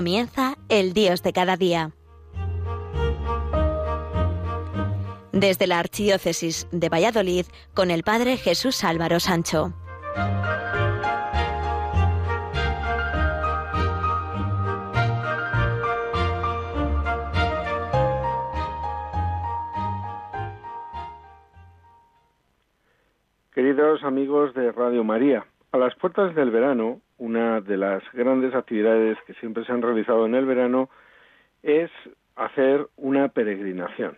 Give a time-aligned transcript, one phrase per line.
[0.00, 1.90] Comienza el Dios de cada día.
[5.30, 7.44] Desde la Archidiócesis de Valladolid
[7.74, 9.74] con el Padre Jesús Álvaro Sancho.
[23.52, 29.18] Queridos amigos de Radio María, a las puertas del verano, una de las grandes actividades
[29.26, 30.88] que siempre se han realizado en el verano
[31.62, 31.90] es
[32.34, 34.16] hacer una peregrinación.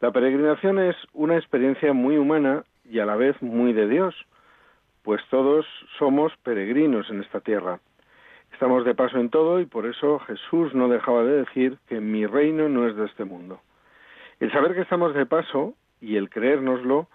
[0.00, 4.14] La peregrinación es una experiencia muy humana y a la vez muy de Dios,
[5.02, 5.64] pues todos
[5.98, 7.80] somos peregrinos en esta tierra.
[8.52, 12.26] Estamos de paso en todo y por eso Jesús no dejaba de decir que mi
[12.26, 13.62] reino no es de este mundo.
[14.38, 17.08] El saber que estamos de paso y el creérnoslo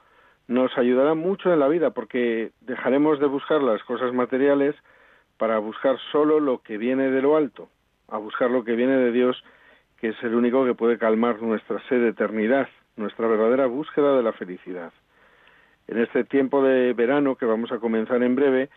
[0.47, 4.75] nos ayudará mucho en la vida porque dejaremos de buscar las cosas materiales
[5.37, 7.69] para buscar solo lo que viene de lo alto,
[8.07, 9.43] a buscar lo que viene de Dios,
[9.99, 14.23] que es el único que puede calmar nuestra sed de eternidad, nuestra verdadera búsqueda de
[14.23, 14.91] la felicidad.
[15.87, 18.69] En este tiempo de verano que vamos a comenzar en breve,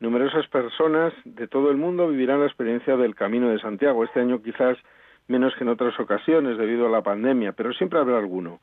[0.00, 4.04] numerosas personas de todo el mundo vivirán la experiencia del Camino de Santiago.
[4.04, 4.78] Este año quizás
[5.28, 8.60] menos que en otras ocasiones debido a la pandemia, pero siempre habrá alguno.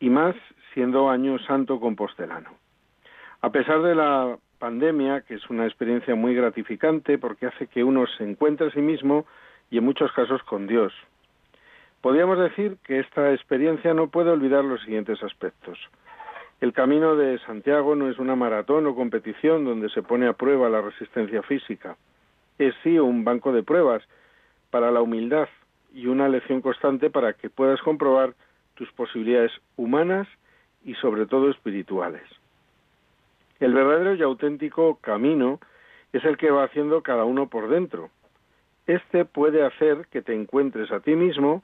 [0.00, 0.34] Y más
[0.74, 2.50] siendo año santo compostelano.
[3.40, 8.06] A pesar de la pandemia, que es una experiencia muy gratificante porque hace que uno
[8.16, 9.26] se encuentre a sí mismo
[9.72, 10.92] y en muchos casos con Dios.
[12.00, 15.80] Podríamos decir que esta experiencia no puede olvidar los siguientes aspectos.
[16.60, 20.68] El camino de Santiago no es una maratón o competición donde se pone a prueba
[20.68, 21.96] la resistencia física.
[22.56, 24.04] Es sí un banco de pruebas
[24.70, 25.48] para la humildad
[25.92, 28.34] y una lección constante para que puedas comprobar
[28.74, 30.28] tus posibilidades humanas
[30.84, 32.22] y sobre todo espirituales.
[33.62, 35.60] El verdadero y auténtico camino
[36.12, 38.10] es el que va haciendo cada uno por dentro.
[38.88, 41.62] Este puede hacer que te encuentres a ti mismo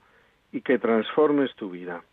[0.52, 2.04] y que transformes tu vida.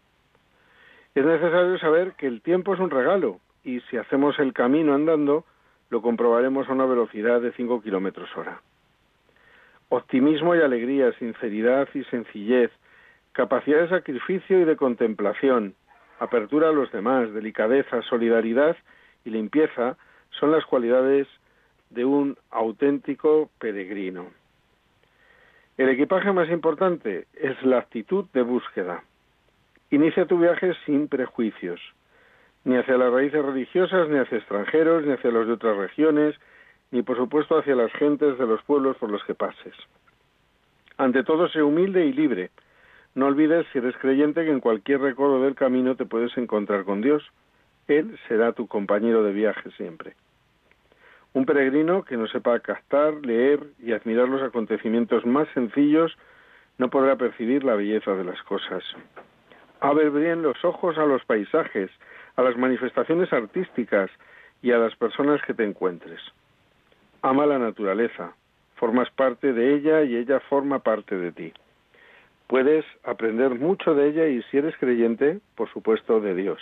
[1.14, 5.46] Es necesario saber que el tiempo es un regalo y si hacemos el camino andando,
[5.92, 8.62] lo comprobaremos a una velocidad de 5 kilómetros hora.
[9.90, 12.72] Optimismo y alegría, sinceridad y sencillez,
[13.34, 15.76] capacidad de sacrificio y de contemplación,
[16.20, 18.76] apertura a los demás, delicadeza, solidaridad
[19.26, 19.98] y limpieza
[20.40, 21.28] son las cualidades
[21.90, 24.28] de un auténtico peregrino.
[25.78, 29.04] El equipaje más importante es la actitud de búsqueda.
[29.92, 31.82] Inicia tu viaje sin prejuicios,
[32.64, 36.36] ni hacia las raíces religiosas, ni hacia extranjeros, ni hacia los de otras regiones,
[36.92, 39.76] ni por supuesto hacia las gentes de los pueblos por los que pases.
[40.98, 42.52] Ante todo, sé humilde y libre,
[43.16, 47.02] no olvides, si eres creyente, que en cualquier recodo del camino te puedes encontrar con
[47.02, 47.24] Dios.
[47.88, 50.16] Él será tu compañero de viaje siempre.
[51.34, 56.18] Un peregrino que no sepa captar, leer y admirar los acontecimientos más sencillos
[56.78, 58.84] no podrá percibir la belleza de las cosas.
[59.80, 61.92] Abre bien los ojos a los paisajes,
[62.36, 64.10] a las manifestaciones artísticas
[64.62, 66.22] y a las personas que te encuentres.
[67.22, 68.34] Ama la naturaleza,
[68.76, 71.54] formas parte de ella y ella forma parte de ti
[72.48, 76.60] puedes aprender mucho de ella y si eres creyente, por supuesto, de Dios.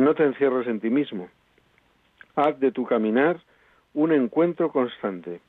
[0.00, 1.28] No te encierres en ti mismo.
[2.34, 3.38] Haz de tu caminar
[3.92, 5.42] un encuentro constante.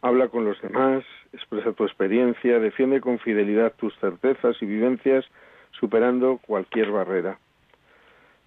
[0.00, 1.02] Habla con los demás,
[1.32, 5.24] expresa tu experiencia, defiende con fidelidad tus certezas y vivencias,
[5.72, 7.40] superando cualquier barrera.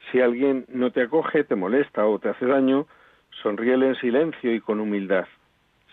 [0.09, 2.87] Si alguien no te acoge, te molesta o te hace daño,
[3.41, 5.27] sonríele en silencio y con humildad.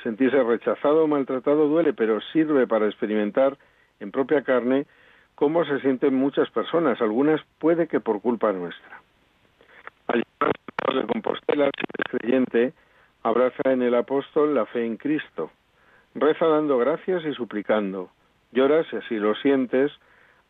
[0.05, 3.59] Sentirse rechazado o maltratado duele, pero sirve para experimentar
[3.99, 4.87] en propia carne
[5.35, 9.01] cómo se sienten muchas personas, algunas puede que por culpa nuestra.
[10.11, 12.73] Al llegar de Compostela, si eres creyente,
[13.23, 15.53] abraza en el apóstol la fe en Cristo.
[16.17, 18.11] Reza dando gracias y suplicando.
[18.51, 19.93] Lloras si así lo sientes,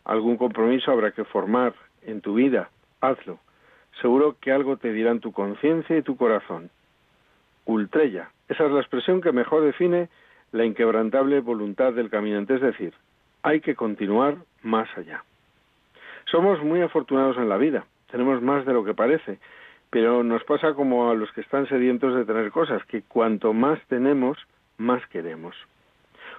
[0.04, 2.70] algún compromiso habrá que formar en tu vida,
[3.02, 3.38] hazlo.
[4.00, 6.70] Seguro que algo te dirán tu conciencia y tu corazón.
[7.66, 10.08] Ultrella, esa es la expresión que mejor define
[10.52, 12.94] la inquebrantable voluntad del caminante, es decir,
[13.42, 15.22] hay que continuar más allá.
[16.30, 19.38] Somos muy afortunados en la vida, tenemos más de lo que parece,
[19.90, 23.80] pero nos pasa como a los que están sedientos de tener cosas, que cuanto más
[23.88, 24.38] tenemos,
[24.78, 25.56] más queremos.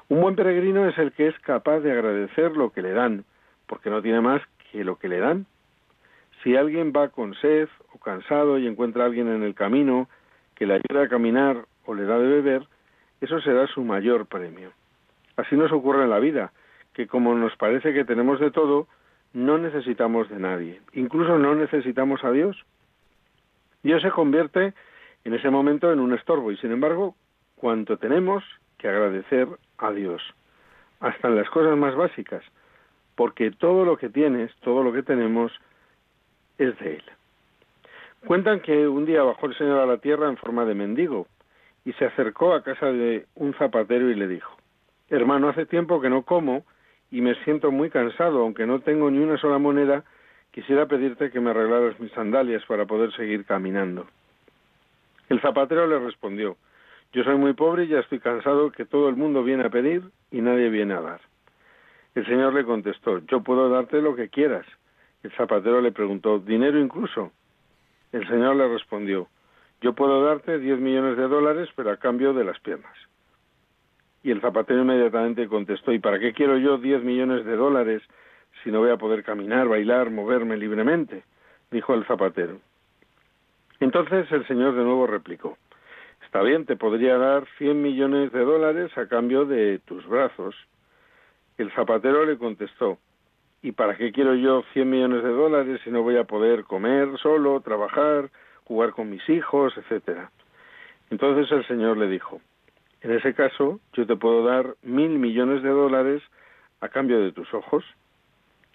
[0.09, 3.25] Un buen peregrino es el que es capaz de agradecer lo que le dan,
[3.68, 4.41] porque no tiene más
[4.71, 5.45] que lo que le dan.
[6.44, 10.09] Si alguien va con sed o cansado y encuentra a alguien en el camino
[10.56, 12.63] que le ayuda a caminar o le da de beber,
[13.21, 14.71] eso será su mayor premio.
[15.38, 16.51] Así nos ocurre en la vida
[16.94, 18.88] que como nos parece que tenemos de todo,
[19.33, 22.57] no necesitamos de nadie, incluso no necesitamos a Dios.
[23.83, 24.74] Dios se convierte
[25.24, 27.16] en ese momento en un estorbo y sin embargo,
[27.56, 28.44] cuanto tenemos,
[28.78, 29.48] que agradecer
[29.78, 30.22] a Dios,
[31.00, 32.44] hasta en las cosas más básicas,
[33.16, 35.51] porque todo lo que tienes, todo lo que tenemos,
[36.57, 37.04] es de Él.
[38.25, 41.27] Cuentan que un día bajó el Señor a la tierra en forma de mendigo
[41.86, 44.56] y se acercó a casa de un zapatero y le dijo,
[45.10, 46.63] Hermano, hace tiempo que no como
[47.12, 50.04] y me siento muy cansado, aunque no tengo ni una sola moneda,
[50.52, 54.08] quisiera pedirte que me arreglaras mis sandalias para poder seguir caminando.
[55.30, 56.58] El zapatero le respondió,
[57.13, 60.04] Yo soy muy pobre y ya estoy cansado que todo el mundo viene a pedir
[60.31, 61.22] y nadie viene a dar.
[62.16, 64.66] El Señor le contestó, Yo puedo darte lo que quieras.
[65.24, 67.31] El zapatero le preguntó, ¿dinero incluso?
[68.12, 69.28] El Señor le respondió,
[69.81, 72.96] yo puedo darte diez millones de dólares, pero a cambio de las piernas.
[74.23, 78.01] Y el zapatero inmediatamente contestó, ¿y para qué quiero yo diez millones de dólares
[78.63, 81.23] si no voy a poder caminar, bailar, moverme libremente?
[81.71, 82.59] dijo el zapatero.
[83.79, 85.57] Entonces el Señor de nuevo replicó,
[86.25, 90.56] Está bien, te podría dar cien millones de dólares a cambio de tus brazos.
[91.57, 93.00] El zapatero le contestó,
[93.63, 97.09] ¿Y para qué quiero yo 100 millones de dólares si no voy a poder comer
[97.19, 98.29] solo, trabajar,
[98.63, 100.31] jugar con mis hijos, etcétera?
[101.12, 102.41] Entonces el Señor le dijo,
[103.01, 106.21] en ese caso yo te puedo dar mil millones de dólares
[106.80, 107.83] a cambio de tus ojos.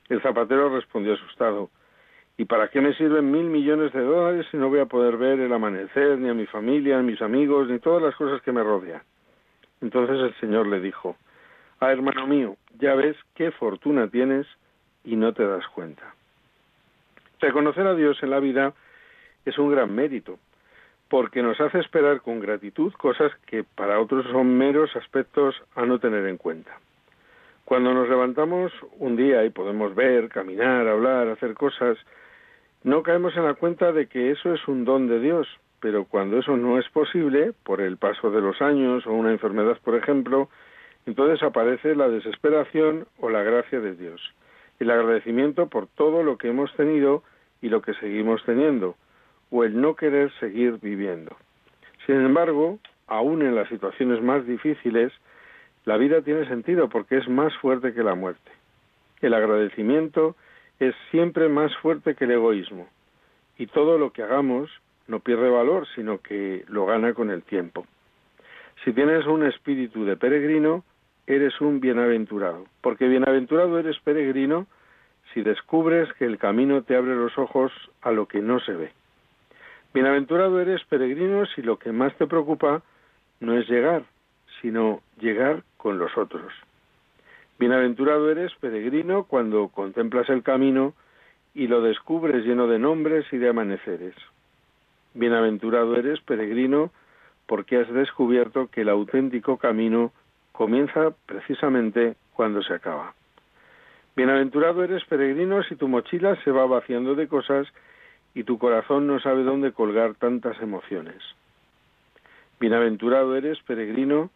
[0.09, 1.71] El zapatero respondió asustado,
[2.37, 5.41] ¿y para qué me sirven mil millones de dólares si no voy a poder ver
[5.41, 8.53] el amanecer, ni a mi familia, ni a mis amigos, ni todas las cosas que
[8.53, 9.03] me rodean?
[9.81, 11.17] Entonces el Señor le dijo,
[11.79, 14.47] Ah, hermano mío, ya ves qué fortuna tienes
[15.05, 16.15] y no te das cuenta.
[17.39, 18.73] Reconocer a Dios en la vida
[19.45, 20.39] es un gran mérito,
[21.09, 25.99] porque nos hace esperar con gratitud cosas que para otros son meros aspectos a no
[25.99, 26.79] tener en cuenta.
[27.65, 31.99] Cuando nos levantamos un día y podemos ver, caminar, hablar, hacer cosas,
[32.85, 35.49] no caemos en la cuenta de que eso es un don de Dios,
[35.81, 39.79] pero cuando eso no es posible, por el paso de los años o una enfermedad,
[39.85, 40.49] por ejemplo,
[41.07, 44.21] entonces aparece la desesperación o la gracia de Dios
[44.79, 47.23] el agradecimiento por todo lo que hemos tenido
[47.63, 48.97] y lo que seguimos teniendo,
[49.51, 51.37] o el no querer seguir viviendo.
[52.07, 55.13] Sin embargo, aún en las situaciones más difíciles,
[55.85, 58.51] la vida tiene sentido porque es más fuerte que la muerte.
[59.21, 60.37] El agradecimiento
[60.79, 62.89] es siempre más fuerte que el egoísmo,
[63.57, 64.71] y todo lo que hagamos
[65.09, 67.87] no pierde valor, sino que lo gana con el tiempo.
[68.85, 70.85] Si tienes un espíritu de peregrino,
[71.27, 74.67] eres un bienaventurado, porque bienaventurado eres peregrino
[75.33, 77.73] si descubres que el camino te abre los ojos
[78.03, 78.93] a lo que no se ve.
[79.93, 82.83] Bienaventurado eres peregrino si lo que más te preocupa
[83.41, 84.05] no es llegar,
[84.61, 86.53] sino llegar con los otros.
[87.59, 90.95] Bienaventurado eres peregrino cuando contemplas el camino
[91.55, 94.15] y lo descubres lleno de nombres y de amaneceres.
[95.15, 96.91] Bienaventurado eres peregrino
[97.47, 100.13] porque has descubierto que el auténtico camino
[100.53, 103.15] comienza precisamente cuando se acaba.
[104.15, 107.67] Bienaventurado eres peregrino si tu mochila se va vaciando de cosas
[108.37, 111.17] y tu corazón no sabe dónde colgar tantas emociones.
[112.61, 114.29] Bienaventurado eres peregrino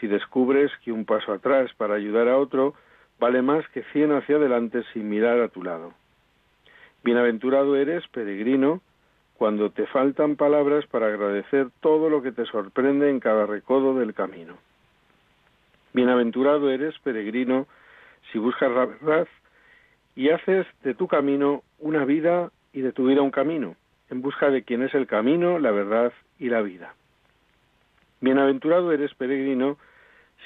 [0.00, 2.72] si descubres que un paso atrás para ayudar a otro
[3.20, 5.92] vale más que cien hacia adelante sin mirar a tu lado.
[7.04, 8.80] Bienaventurado eres peregrino
[9.36, 14.14] cuando te faltan palabras para agradecer todo lo que te sorprende en cada recodo del
[14.14, 14.56] camino.
[15.92, 17.66] Bienaventurado eres, peregrino,
[18.32, 19.28] si buscas la verdad
[20.16, 23.76] y haces de tu camino una vida y de tu vida un camino,
[24.10, 26.94] en busca de quien es el camino, la verdad y la vida.
[28.20, 29.78] Bienaventurado eres, peregrino,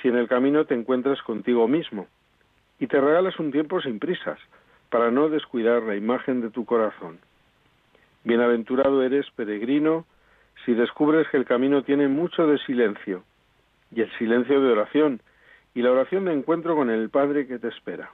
[0.01, 2.07] si en el camino te encuentras contigo mismo
[2.79, 4.39] y te regalas un tiempo sin prisas,
[4.91, 7.19] para no descuidar la imagen de tu corazón.
[8.25, 10.05] Bienaventurado eres, peregrino,
[10.65, 13.25] si descubres que el camino tiene mucho de silencio,
[13.95, 15.21] y el silencio de oración,
[15.75, 18.11] y la oración de encuentro con el Padre que te espera.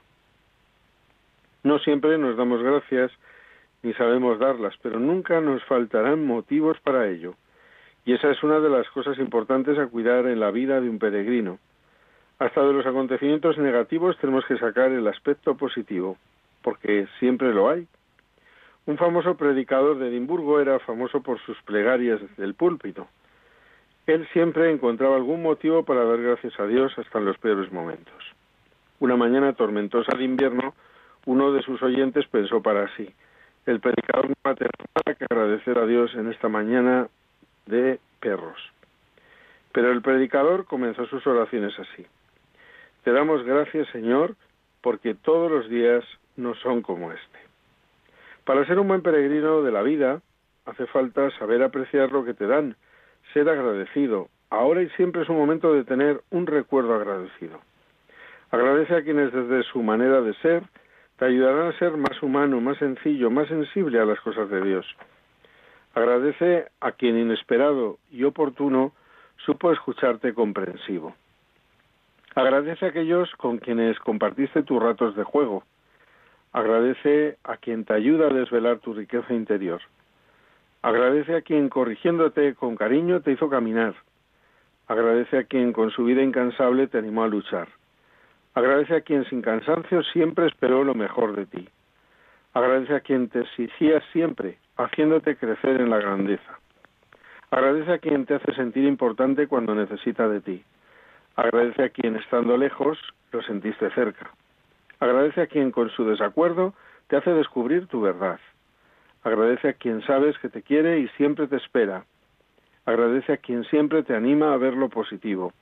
[1.63, 3.11] No siempre nos damos gracias
[3.83, 7.35] ni sabemos darlas, pero nunca nos faltarán motivos para ello.
[8.05, 10.99] Y esa es una de las cosas importantes a cuidar en la vida de un
[10.99, 11.59] peregrino.
[12.39, 16.17] Hasta de los acontecimientos negativos tenemos que sacar el aspecto positivo,
[16.61, 17.87] porque siempre lo hay.
[18.85, 23.07] Un famoso predicador de Edimburgo era famoso por sus plegarias del púlpito.
[24.07, 28.23] Él siempre encontraba algún motivo para dar gracias a Dios hasta en los peores momentos.
[28.99, 30.73] Una mañana tormentosa de invierno,
[31.25, 33.13] uno de sus oyentes pensó para sí,
[33.65, 37.07] el predicador nada que agradecer a Dios en esta mañana
[37.65, 38.57] de perros.
[39.71, 42.05] Pero el predicador comenzó sus oraciones así.
[43.03, 44.35] Te damos gracias, Señor,
[44.81, 46.03] porque todos los días
[46.35, 47.39] no son como este.
[48.45, 50.21] Para ser un buen peregrino de la vida,
[50.65, 52.75] hace falta saber apreciar lo que te dan,
[53.33, 57.59] ser agradecido, ahora y siempre es un momento de tener un recuerdo agradecido.
[58.51, 60.63] Agradece a quienes desde su manera de ser
[61.23, 64.85] te ayudarán a ser más humano, más sencillo, más sensible a las cosas de Dios.
[65.95, 68.91] Agradece a quien inesperado y oportuno
[69.37, 71.15] supo escucharte comprensivo.
[72.35, 75.63] Agradece a aquellos con quienes compartiste tus ratos de juego.
[76.51, 79.79] Agradece a quien te ayuda a desvelar tu riqueza interior.
[80.81, 83.95] Agradece a quien corrigiéndote con cariño te hizo caminar.
[84.89, 87.69] Agradece a quien con su vida incansable te animó a luchar.
[88.55, 91.67] Agradece a quien sin cansancio siempre esperó lo mejor de ti.
[92.53, 96.59] Agradece a quien te exigía siempre, haciéndote crecer en la grandeza.
[97.49, 100.63] Agradece a quien te hace sentir importante cuando necesita de ti.
[101.35, 102.99] Agradece a quien estando lejos
[103.31, 104.29] lo sentiste cerca.
[104.99, 106.73] Agradece a quien con su desacuerdo
[107.07, 108.39] te hace descubrir tu verdad.
[109.23, 112.05] Agradece a quien sabes que te quiere y siempre te espera.
[112.85, 115.53] Agradece a quien siempre te anima a ver lo positivo.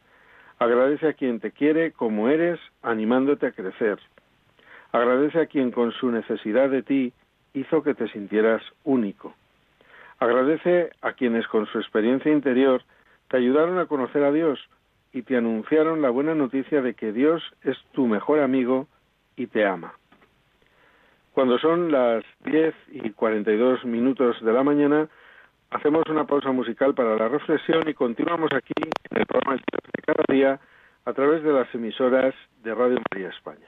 [0.62, 3.98] Agradece a quien te quiere como eres, animándote a crecer.
[4.92, 7.14] Agradece a quien con su necesidad de ti
[7.56, 9.34] hizo que te sintieras único.
[10.20, 12.84] Agradece a quienes con su experiencia interior
[13.30, 14.60] te ayudaron a conocer a Dios
[15.12, 18.86] y te anunciaron la buena noticia de que Dios es tu mejor amigo
[19.36, 19.96] y te ama.
[21.34, 25.10] Cuando son las 10 y 42 minutos de la mañana,
[25.72, 28.74] hacemos una pausa musical para la reflexión y continuamos aquí
[29.10, 30.60] en el programa de cada día
[31.06, 33.68] a través de las emisoras de Radio María España.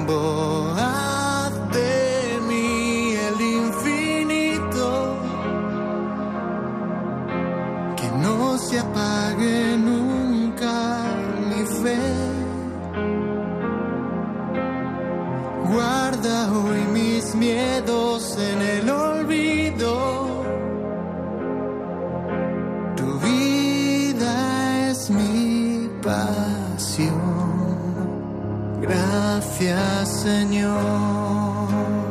[28.81, 32.10] Gracias Señor.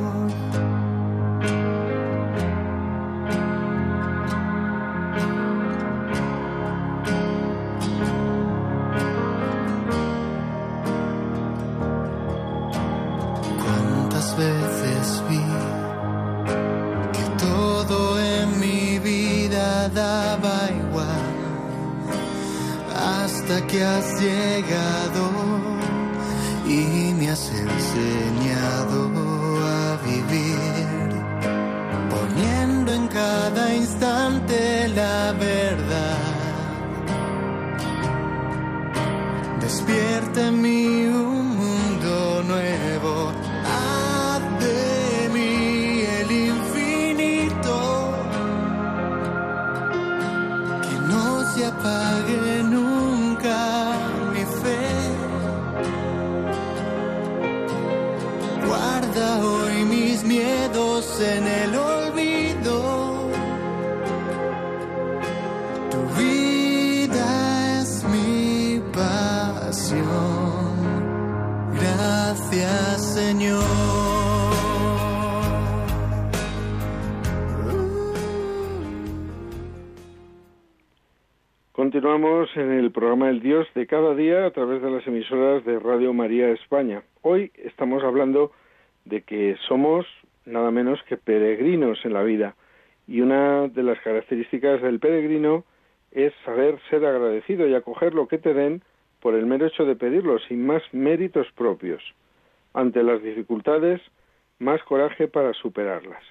[82.91, 86.51] El programa El Dios de cada día a través de las emisoras de Radio María
[86.51, 87.05] España.
[87.23, 88.51] Hoy estamos hablando
[89.05, 90.07] de que somos
[90.45, 92.57] nada menos que peregrinos en la vida.
[93.07, 95.63] Y una de las características del peregrino
[96.11, 98.83] es saber ser agradecido y acoger lo que te den
[99.21, 102.03] por el mero hecho de pedirlo, sin más méritos propios.
[102.75, 104.01] Ante las dificultades,
[104.59, 106.25] más coraje para superarlas.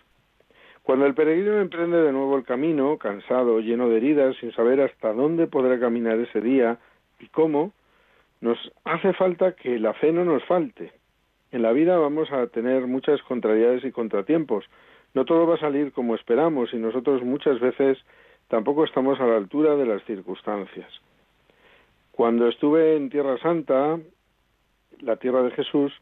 [0.89, 5.13] Cuando el peregrino emprende de nuevo el camino, cansado, lleno de heridas, sin saber hasta
[5.13, 6.79] dónde podrá caminar ese día
[7.19, 7.74] y cómo,
[8.41, 10.91] nos hace falta que la fe no nos falte.
[11.51, 14.65] En la vida vamos a tener muchas contrariedades y contratiempos.
[15.13, 18.00] No todo va a salir como esperamos y nosotros muchas veces
[18.48, 20.91] tampoco estamos a la altura de las circunstancias.
[22.13, 24.00] Cuando estuve en Tierra Santa,
[25.01, 25.93] la tierra de Jesús,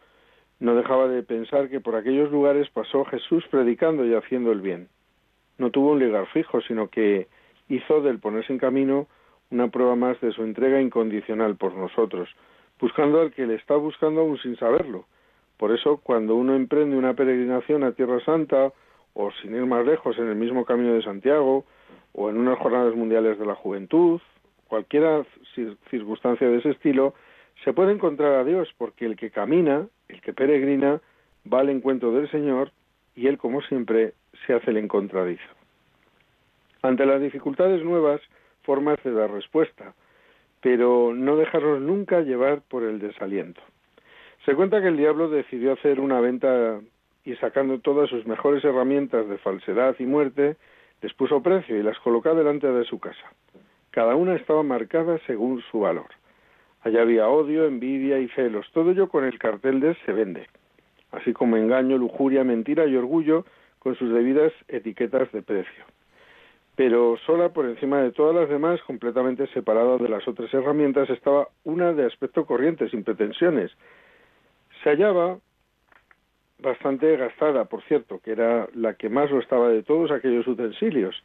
[0.60, 4.90] no dejaba de pensar que por aquellos lugares pasó Jesús predicando y haciendo el bien.
[5.58, 7.28] No tuvo un lugar fijo, sino que
[7.70, 9.08] hizo del ponerse en camino
[9.50, 12.30] una prueba más de su entrega incondicional por nosotros,
[12.80, 15.06] buscando al que le está buscando aún sin saberlo.
[15.58, 18.72] Por eso, cuando uno emprende una peregrinación a Tierra Santa,
[19.14, 21.66] o sin ir más lejos, en el mismo camino de Santiago,
[22.14, 24.22] o en unas jornadas mundiales de la juventud,
[24.68, 25.26] cualquier
[25.90, 27.14] circunstancia de ese estilo,
[27.64, 31.02] se puede encontrar a Dios, porque el que camina, el que peregrina,
[31.52, 32.72] va al encuentro del Señor
[33.16, 34.14] y él, como siempre,
[34.46, 35.44] se hace el encontradizo.
[36.82, 38.22] Ante las dificultades nuevas,
[38.64, 39.94] formas de dar respuesta,
[40.62, 43.62] pero no dejarnos nunca llevar por el desaliento.
[44.46, 46.80] Se cuenta que el diablo decidió hacer una venta
[47.26, 50.56] y sacando todas sus mejores herramientas de falsedad y muerte,
[51.02, 53.32] les puso precio y las colocó delante de su casa.
[53.92, 56.08] Cada una estaba marcada según su valor.
[56.82, 60.48] Allá había odio, envidia y celos, todo ello con el cartel de se vende,
[61.12, 63.46] así como engaño, lujuria, mentira y orgullo
[63.80, 65.86] con sus debidas etiquetas de precio.
[66.76, 71.48] Pero sola por encima de todas las demás, completamente separada de las otras herramientas, estaba
[71.64, 73.72] una de aspecto corriente, sin pretensiones.
[74.84, 75.40] Se hallaba
[76.60, 81.24] bastante gastada, por cierto, que era la que más lo estaba de todos aquellos utensilios,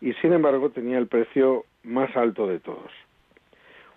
[0.00, 2.92] y sin embargo tenía el precio más alto de todos.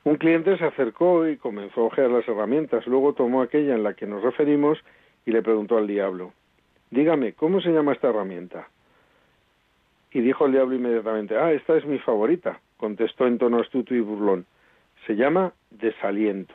[0.07, 3.93] Un cliente se acercó y comenzó a ojear las herramientas, luego tomó aquella en la
[3.93, 4.79] que nos referimos
[5.25, 6.31] y le preguntó al diablo,
[6.91, 8.69] dígame, ¿cómo se llama esta herramienta?
[10.13, 13.99] Y dijo el diablo inmediatamente, ah, esta es mi favorita, contestó en tono astuto y
[13.99, 14.45] burlón,
[15.05, 16.53] se llama desaliento.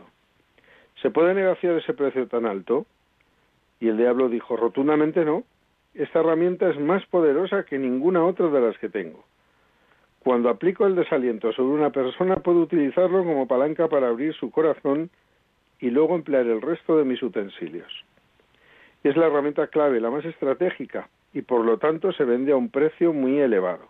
[1.02, 2.86] ¿Se puede negociar ese precio tan alto?
[3.80, 5.44] Y el diablo dijo, rotundamente no,
[5.92, 9.22] esta herramienta es más poderosa que ninguna otra de las que tengo.
[10.22, 15.11] Cuando aplico el desaliento sobre una persona, puedo utilizarlo como palanca para abrir su corazón
[15.80, 17.92] y luego emplear el resto de mis utensilios.
[19.02, 22.68] Es la herramienta clave, la más estratégica, y por lo tanto se vende a un
[22.68, 23.88] precio muy elevado.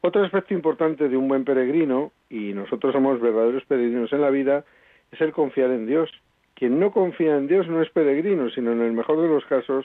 [0.00, 4.64] Otro aspecto importante de un buen peregrino, y nosotros somos verdaderos peregrinos en la vida,
[5.12, 6.10] es el confiar en Dios.
[6.54, 9.84] Quien no confía en Dios no es peregrino, sino en el mejor de los casos,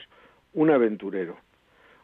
[0.54, 1.36] un aventurero.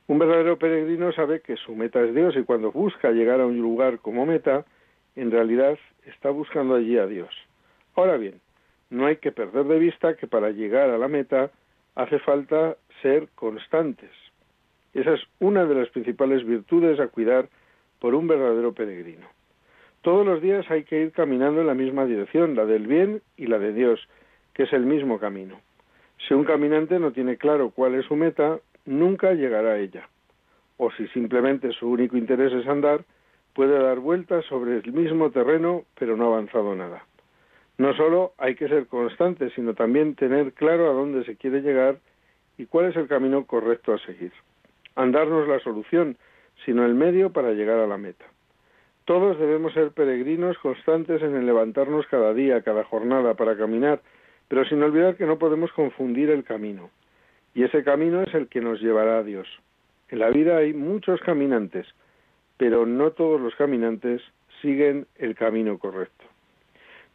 [0.09, 3.59] Un verdadero peregrino sabe que su meta es Dios y cuando busca llegar a un
[3.59, 4.65] lugar como meta,
[5.17, 7.29] en realidad está buscando allí a Dios.
[7.95, 8.41] Ahora bien,
[8.89, 11.51] no hay que perder de vista que para llegar a la meta
[11.95, 14.11] hace falta ser constantes.
[14.95, 17.51] Esa es una de las principales virtudes a cuidar
[18.01, 19.27] por un verdadero peregrino.
[20.01, 23.47] Todos los días hay que ir caminando en la misma dirección, la del bien y
[23.47, 24.01] la de Dios,
[24.55, 25.61] que es el mismo camino.
[26.27, 30.09] Si un caminante no tiene claro cuál es su meta, nunca llegará a ella.
[30.79, 33.05] O si simplemente su único interés es andar,
[33.53, 37.05] puede dar vueltas sobre el mismo terreno, pero no ha avanzado nada.
[37.77, 41.99] No solo hay que ser constante, sino también tener claro a dónde se quiere llegar
[42.57, 44.33] y cuál es el camino correcto a seguir.
[44.97, 46.17] Andar no es la solución,
[46.65, 48.25] sino el medio para llegar a la meta.
[49.05, 54.01] Todos debemos ser peregrinos constantes en el levantarnos cada día, cada jornada para caminar,
[54.49, 56.91] pero sin olvidar que no podemos confundir el camino.
[57.59, 59.49] Y ese camino es el que nos llevará a Dios.
[60.11, 61.89] En la vida hay muchos caminantes,
[62.57, 64.23] pero no todos los caminantes
[64.63, 66.25] siguen el camino correcto.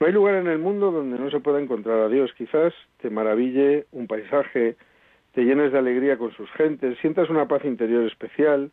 [0.01, 2.34] No hay lugar en el mundo donde no se pueda encontrar a Dios.
[2.34, 4.75] Quizás te maraville un paisaje,
[5.32, 8.69] te llenes de alegría con sus gentes, sientas una paz interior especial,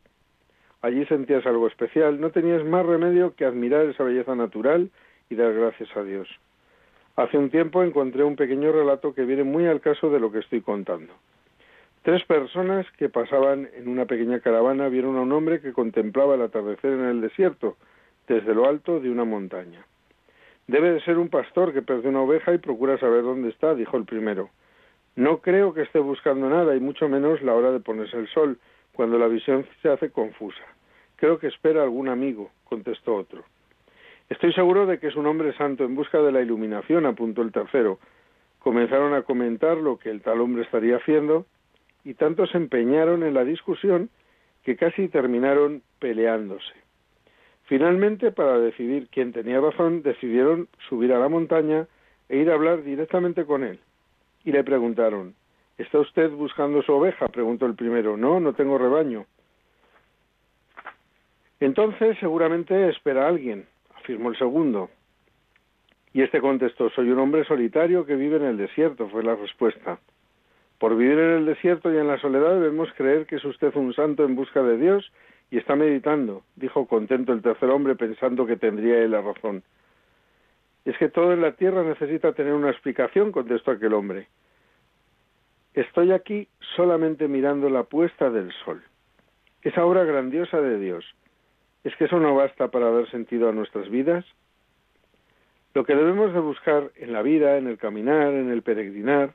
[0.83, 4.91] allí sentías algo especial, no tenías más remedio que admirar esa belleza natural
[5.29, 6.27] y dar gracias a Dios.
[7.15, 10.41] Hace un tiempo encontré un pequeño relato que viene muy al caso de lo que
[10.41, 11.13] estoy contando.
[12.03, 16.43] Tres personas que pasaban en una pequeña caravana vieron a un hombre que contemplaba el
[16.43, 17.77] atardecer en el desierto,
[18.27, 19.85] desde lo alto de una montaña.
[20.67, 23.99] Debe de ser un pastor que perdió una oveja y procura saber dónde está, dijo
[23.99, 24.49] el primero.
[25.15, 28.59] No creo que esté buscando nada, y mucho menos la hora de ponerse el sol,
[28.93, 30.63] cuando la visión se hace confusa.
[31.17, 33.45] Creo que espera algún amigo, contestó otro.
[34.31, 37.53] Estoy seguro de que es un hombre santo en busca de la iluminación, apuntó el
[37.53, 37.99] tercero.
[38.61, 41.47] Comenzaron a comentar lo que el tal hombre estaría haciendo,
[42.05, 44.11] y tanto se empeñaron en la discusión
[44.65, 46.73] que casi terminaron peleándose.
[47.65, 51.87] Finalmente, para decidir quién tenía razón, decidieron subir a la montaña
[52.29, 53.79] e ir a hablar directamente con él.
[54.45, 55.35] Y le preguntaron,
[55.81, 57.27] ¿Está usted buscando su oveja?
[57.29, 58.15] preguntó el primero.
[58.15, 59.25] No, no tengo rebaño.
[61.59, 63.65] Entonces seguramente espera a alguien,
[63.97, 64.91] afirmó el segundo.
[66.13, 69.99] Y este contestó, soy un hombre solitario que vive en el desierto, fue la respuesta.
[70.81, 73.93] Por vivir en el desierto y en la soledad debemos creer que es usted un
[73.93, 75.13] santo en busca de Dios
[75.51, 79.63] y está meditando, dijo contento el tercer hombre pensando que tendría él la razón.
[80.87, 84.29] Es que todo en la tierra necesita tener una explicación, contestó aquel hombre.
[85.75, 88.83] Estoy aquí solamente mirando la puesta del sol,
[89.61, 91.05] esa obra grandiosa de Dios.
[91.85, 94.25] ¿Es que eso no basta para dar sentido a nuestras vidas?
[95.75, 99.35] Lo que debemos de buscar en la vida, en el caminar, en el peregrinar,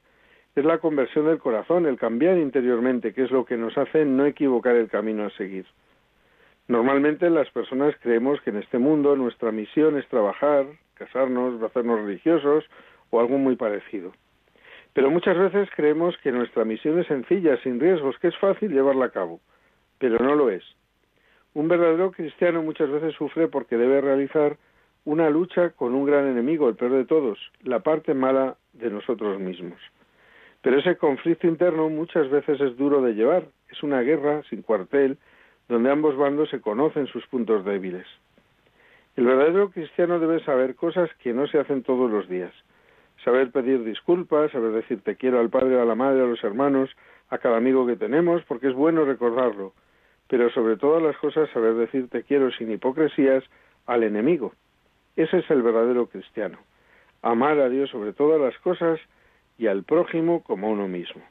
[0.56, 4.26] es la conversión del corazón, el cambiar interiormente, que es lo que nos hace no
[4.26, 5.65] equivocar el camino a seguir.
[6.68, 10.65] Normalmente las personas creemos que en este mundo nuestra misión es trabajar,
[10.96, 12.63] casarnos, hacernos religiosos
[13.10, 14.13] o algo muy parecido.
[14.94, 19.06] Pero muchas veces creemos que nuestra misión es sencilla, sin riesgos, que es fácil llevarla
[19.06, 19.41] a cabo,
[20.00, 20.63] pero no lo es.
[21.54, 24.58] Un verdadero cristiano muchas veces sufre porque debe realizar
[25.04, 29.39] una lucha con un gran enemigo, el peor de todos, la parte mala de nosotros
[29.39, 29.80] mismos.
[30.65, 35.19] Pero ese conflicto interno muchas veces es duro de llevar, es una guerra sin cuartel,
[35.69, 38.08] donde ambos bandos se conocen sus puntos débiles.
[39.15, 42.51] El verdadero cristiano debe saber cosas que no se hacen todos los días.
[43.23, 46.89] Saber pedir disculpas, saber decir te quiero al padre, a la madre, a los hermanos,
[47.30, 49.73] a cada amigo que tenemos, porque es bueno recordarlo.
[50.30, 53.43] Pero sobre todas las cosas saber decir te quiero sin hipocresías
[53.86, 54.51] al enemigo.
[55.15, 56.58] Ese es el verdadero cristiano.
[57.21, 58.99] Amar a Dios sobre todas las cosas
[59.58, 61.22] y al prójimo como uno mismo.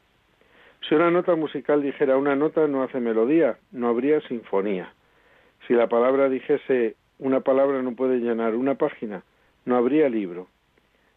[0.88, 4.92] Si una nota musical dijera una nota no hace melodía, no habría sinfonía.
[5.66, 9.22] Si la palabra dijese una palabra no puede llenar una página,
[9.64, 10.48] no habría libro.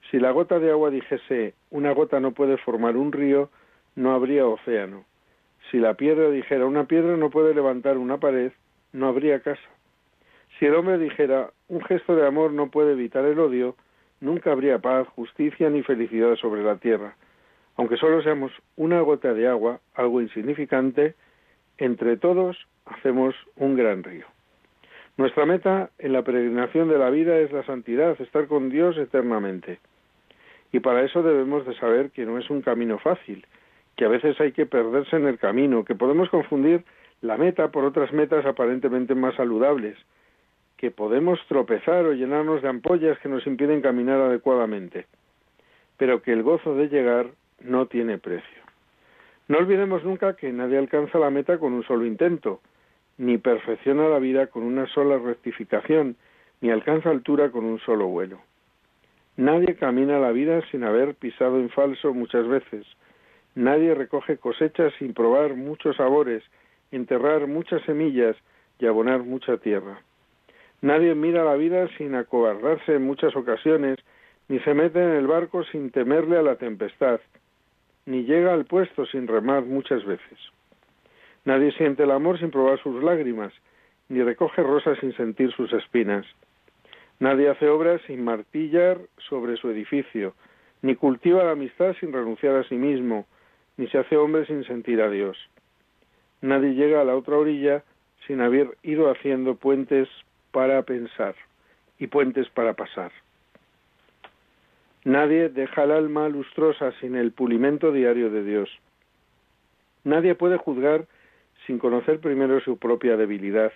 [0.10, 3.50] Si la gota de agua dijese una gota no puede formar un río,
[3.96, 5.04] no habría océano.
[5.70, 8.54] Si la piedra dijera una piedra no puede levantar una pared,
[8.94, 9.70] no habría casa.
[10.58, 13.76] Si el hombre dijera un gesto de amor no puede evitar el odio,
[14.20, 17.16] nunca habría paz, justicia ni felicidad sobre la tierra.
[17.76, 21.16] Aunque solo seamos una gota de agua, algo insignificante,
[21.78, 24.26] entre todos hacemos un gran río.
[25.18, 29.80] Nuestra meta en la peregrinación de la vida es la santidad, estar con Dios eternamente.
[30.72, 33.46] Y para eso debemos de saber que no es un camino fácil,
[33.96, 36.84] que a veces hay que perderse en el camino, que podemos confundir
[37.22, 39.98] la meta por otras metas aparentemente más saludables,
[40.78, 45.08] que podemos tropezar o llenarnos de ampollas que nos impiden caminar adecuadamente,
[45.98, 47.28] pero que el gozo de llegar
[47.62, 48.62] no tiene precio.
[49.48, 52.62] No olvidemos nunca que nadie alcanza la meta con un solo intento,
[53.18, 56.16] ni perfecciona la vida con una sola rectificación,
[56.62, 58.40] ni alcanza altura con un solo vuelo.
[59.36, 62.86] Nadie camina la vida sin haber pisado en falso muchas veces.
[63.56, 66.44] Nadie recoge cosechas sin probar muchos sabores,
[66.92, 68.36] enterrar muchas semillas
[68.80, 70.02] y abonar mucha tierra.
[70.82, 73.98] Nadie mira la vida sin acobardarse en muchas ocasiones,
[74.48, 77.20] ni se mete en el barco sin temerle a la tempestad,
[78.06, 80.40] ni llega al puesto sin remar muchas veces.
[81.46, 83.54] Nadie siente el amor sin probar sus lágrimas,
[84.10, 86.26] ni recoge rosas sin sentir sus espinas.
[87.20, 90.36] Nadie hace obras sin martillar sobre su edificio,
[90.82, 93.26] ni cultiva la amistad sin renunciar a sí mismo,
[93.78, 95.38] ni se hace hombre sin sentir a Dios.
[96.42, 97.84] Nadie llega a la otra orilla
[98.28, 100.08] sin haber ido haciendo puentes
[100.52, 101.36] para pensar
[102.00, 103.12] y puentes para pasar.
[105.04, 108.70] Nadie deja el alma lustrosa sin el pulimento diario de Dios.
[110.04, 111.06] Nadie puede juzgar
[111.66, 113.72] sin conocer primero su propia debilidad.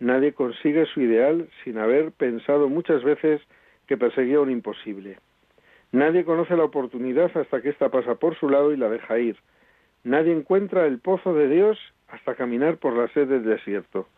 [0.00, 3.40] Nadie consigue su ideal sin haber pensado muchas veces
[3.86, 5.18] que perseguía un imposible.
[5.92, 9.36] Nadie conoce la oportunidad hasta que ésta pasa por su lado y la deja ir.
[10.04, 14.08] Nadie encuentra el pozo de Dios hasta caminar por la sed del desierto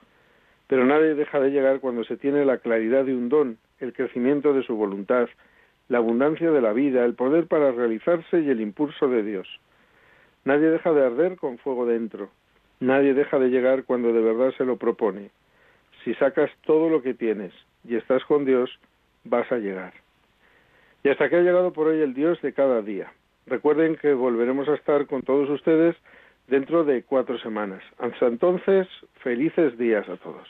[0.67, 4.55] pero nadie deja de llegar cuando se tiene la claridad de un don, el crecimiento
[4.55, 5.29] de su voluntad,
[5.89, 9.49] la abundancia de la vida, el poder para realizarse y el impulso de Dios.
[10.45, 12.31] Nadie deja de arder con fuego dentro.
[12.81, 15.31] Nadie deja de llegar cuando de verdad se lo propone.
[16.03, 17.53] Si sacas todo lo que tienes
[17.87, 18.71] y estás con Dios,
[19.25, 19.95] vas a llegar.
[21.03, 23.13] Y hasta que ha llegado por hoy el Dios de cada día.
[23.47, 25.97] Recuerden que volveremos a estar con todos ustedes
[26.49, 27.83] dentro de cuatro semanas.
[27.99, 28.87] Hasta entonces,
[29.23, 30.49] felices días a todos.